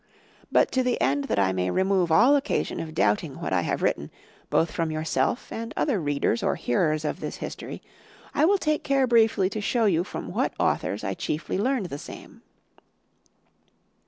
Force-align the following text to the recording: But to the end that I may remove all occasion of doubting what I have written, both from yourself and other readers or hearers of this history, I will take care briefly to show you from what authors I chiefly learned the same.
But 0.51 0.71
to 0.71 0.81
the 0.81 0.99
end 0.99 1.25
that 1.25 1.37
I 1.37 1.53
may 1.53 1.69
remove 1.69 2.11
all 2.11 2.35
occasion 2.35 2.79
of 2.79 2.95
doubting 2.95 3.35
what 3.39 3.53
I 3.53 3.61
have 3.61 3.83
written, 3.83 4.09
both 4.49 4.71
from 4.71 4.89
yourself 4.89 5.51
and 5.51 5.75
other 5.77 6.01
readers 6.01 6.41
or 6.41 6.55
hearers 6.55 7.05
of 7.05 7.19
this 7.19 7.35
history, 7.35 7.83
I 8.33 8.45
will 8.45 8.57
take 8.57 8.83
care 8.83 9.05
briefly 9.05 9.47
to 9.51 9.61
show 9.61 9.85
you 9.85 10.03
from 10.03 10.31
what 10.31 10.55
authors 10.59 11.03
I 11.03 11.13
chiefly 11.13 11.59
learned 11.59 11.85
the 11.89 11.99
same. 11.99 12.41